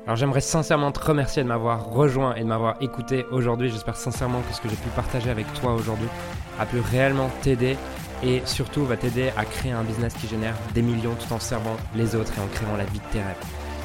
Alors 0.06 0.16
j'aimerais 0.16 0.40
sincèrement 0.40 0.90
te 0.90 1.00
remercier 1.00 1.42
de 1.42 1.48
m'avoir 1.48 1.90
rejoint 1.90 2.34
et 2.34 2.40
de 2.40 2.46
m'avoir 2.46 2.82
écouté 2.82 3.26
aujourd'hui. 3.30 3.68
J'espère 3.68 3.96
sincèrement 3.96 4.40
que 4.40 4.54
ce 4.54 4.60
que 4.62 4.68
j'ai 4.70 4.76
pu 4.76 4.88
partager 4.96 5.28
avec 5.28 5.46
toi 5.60 5.74
aujourd'hui 5.74 6.08
a 6.58 6.64
pu 6.64 6.80
réellement 6.80 7.30
t'aider 7.42 7.76
et 8.24 8.40
surtout 8.46 8.84
va 8.86 8.96
t'aider 8.96 9.30
à 9.36 9.44
créer 9.44 9.72
un 9.72 9.84
business 9.84 10.14
qui 10.14 10.26
génère 10.26 10.56
des 10.74 10.82
millions 10.82 11.14
tout 11.14 11.32
en 11.34 11.38
servant 11.38 11.76
les 11.94 12.16
autres 12.16 12.32
et 12.38 12.40
en 12.40 12.48
créant 12.48 12.76
la 12.76 12.84
vie 12.84 12.98
de 12.98 13.12
tes 13.12 13.22
rêves. 13.22 13.69